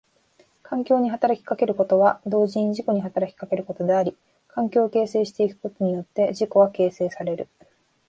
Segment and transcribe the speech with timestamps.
[0.63, 7.47] 環境に働きかけることは同時に自己に働きかけることであり、環境を形成してゆくことによって自己は形成される。